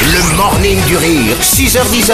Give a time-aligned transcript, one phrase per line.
[0.00, 2.12] Le morning du rire, 6h10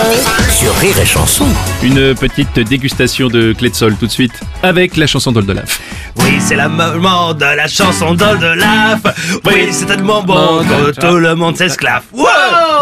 [0.59, 1.47] sur Rire et Chanson.
[1.83, 4.33] Une petite dégustation de clé de sol tout de suite
[4.63, 5.81] avec la chanson d'Oldelaf.
[6.17, 9.01] Oui, c'est la moment de la chanson d'Oldelaf.
[9.45, 12.03] Oui, c'est tellement bon que tout le monde s'esclave.
[12.13, 12.27] Wow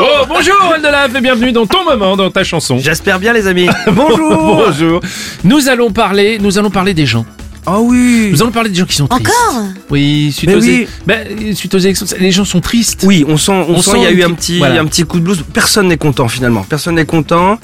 [0.00, 2.78] Oh, bonjour Oldelaf et bienvenue dans ton moment, dans ta chanson.
[2.78, 3.68] J'espère bien les amis.
[3.92, 4.64] Bonjour.
[4.64, 5.00] Bonjour.
[5.44, 7.26] Nous allons parler, nous allons parler des gens.
[7.64, 8.30] Ah oui.
[8.32, 9.28] Nous allons parler des gens qui sont tristes.
[9.28, 9.62] Encore?
[9.90, 10.86] Oui, suite Mais aux, oui.
[11.06, 13.04] ben, suite aux élections, les gens sont tristes.
[13.06, 14.80] Oui, on sent, on, On sent, il y a eu un petit, voilà.
[14.80, 15.44] un petit coup de blues.
[15.52, 16.64] Personne n'est content finalement.
[16.68, 17.60] Personne n'est content.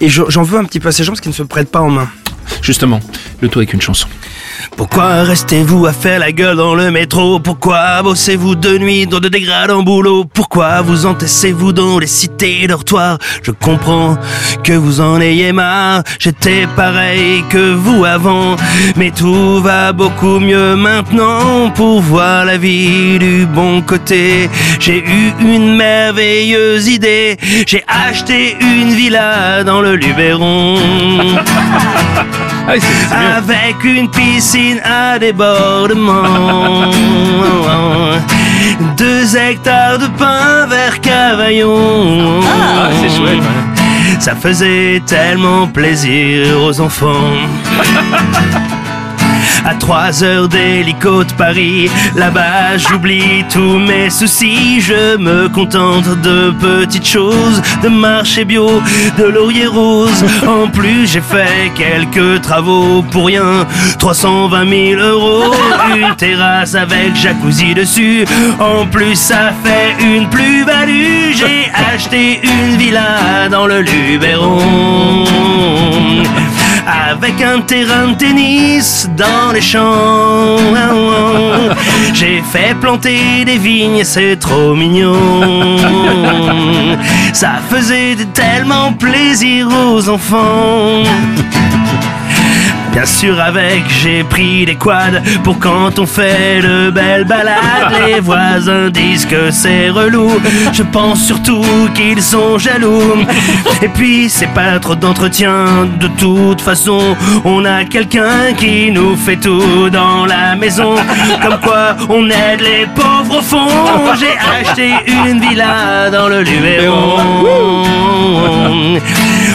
[0.00, 1.70] Et je- j'en veux un petit peu à ces gens parce qu'ils ne se prêtent
[1.70, 2.08] pas en main.
[2.62, 3.00] Justement,
[3.40, 4.06] le tout avec une chanson.
[4.80, 7.38] Pourquoi restez-vous à faire la gueule dans le métro?
[7.38, 10.24] Pourquoi bossez-vous de nuit dans de dégradants boulots?
[10.24, 13.18] Pourquoi vous entaissez-vous dans les cités dortoirs?
[13.42, 14.16] Je comprends
[14.64, 16.02] que vous en ayez marre.
[16.18, 18.56] J'étais pareil que vous avant.
[18.96, 24.48] Mais tout va beaucoup mieux maintenant Pour voir la vie du bon côté.
[24.78, 27.36] J'ai eu une merveilleuse idée.
[27.66, 30.78] J'ai acheté une villa dans le Luberon.
[33.12, 36.22] Ah, avec une piscine à débordement.
[38.96, 42.40] Deux hectares de pain vers Cavaillon.
[42.44, 43.38] Ah, c'est chouette.
[43.38, 44.16] ouais.
[44.18, 47.32] Ça faisait tellement plaisir aux enfants.
[49.64, 56.50] À trois heures d'hélico de Paris, là-bas j'oublie tous mes soucis, je me contente de
[56.52, 58.82] petites choses, de marché bio,
[59.18, 60.24] de laurier rose.
[60.46, 63.66] En plus j'ai fait quelques travaux pour rien,
[63.98, 65.54] 320 000 euros,
[65.94, 68.24] une terrasse avec jacuzzi dessus.
[68.58, 75.19] En plus ça fait une plus-value, j'ai acheté une villa dans le Luberon.
[77.40, 80.58] Avec un terrain de tennis dans les champs.
[82.12, 85.78] J'ai fait planter des vignes, c'est trop mignon.
[87.32, 91.02] Ça faisait tellement plaisir aux enfants.
[92.92, 97.56] Bien sûr avec j'ai pris des quads pour quand on fait de belles balades
[98.06, 100.30] Les voisins disent que c'est relou.
[100.72, 101.64] Je pense surtout
[101.94, 103.24] qu'ils sont jaloux.
[103.82, 105.88] Et puis c'est pas trop d'entretien.
[106.00, 110.96] De toute façon on a quelqu'un qui nous fait tout dans la maison.
[111.42, 113.68] Comme quoi on aide les pauvres au fond.
[114.18, 117.39] J'ai acheté une villa dans le Luberon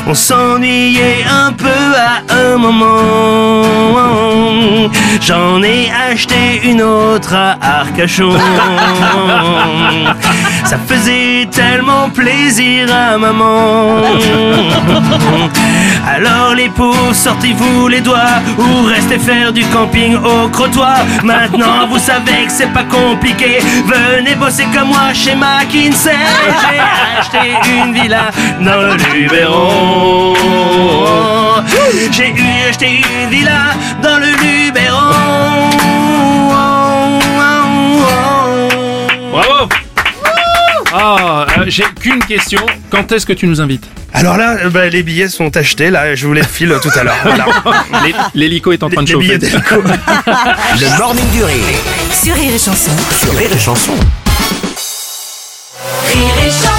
[0.07, 3.51] on s'ennuyait un peu à un moment.
[5.21, 8.31] J'en ai acheté une autre à Arcachon.
[10.65, 14.01] Ça faisait tellement plaisir à maman.
[16.07, 20.99] Alors les pauvres, sortez-vous les doigts ou restez faire du camping au crottoir.
[21.23, 23.59] Maintenant vous savez que c'est pas compliqué.
[23.85, 26.15] Venez bosser comme moi chez McKinsey.
[26.61, 26.79] J'ai
[27.19, 28.29] acheté une villa
[28.61, 30.35] dans le Luberon.
[32.11, 32.33] J'ai
[32.69, 35.24] acheté une villa dans le Luberon.
[40.97, 42.61] Ah, euh, j'ai qu'une question.
[42.89, 43.83] Quand est-ce que tu nous invites
[44.13, 45.89] Alors là, euh, bah, les billets sont achetés.
[45.89, 47.15] Là, je vous les file tout à l'heure.
[47.23, 47.45] Voilà.
[48.05, 49.25] Les- L'hélico est en train de les chauffer.
[49.27, 49.75] billets d'hélico.
[50.79, 51.55] Le morning du rire
[52.11, 52.91] Sur Rire et Chanson.
[53.21, 53.93] sur Rire et Chanson.
[56.13, 56.74] Rire et Chanson.